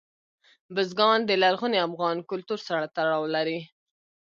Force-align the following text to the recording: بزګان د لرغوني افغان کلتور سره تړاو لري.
بزګان 0.73 1.19
د 1.25 1.31
لرغوني 1.43 1.79
افغان 1.87 2.17
کلتور 2.29 2.59
سره 2.67 2.85
تړاو 2.95 3.23
لري. 3.35 3.59